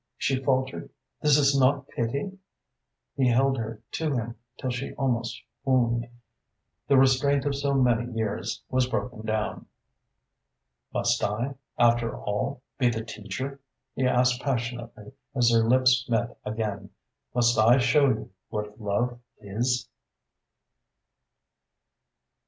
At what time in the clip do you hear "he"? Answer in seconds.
3.15-3.27, 13.93-14.07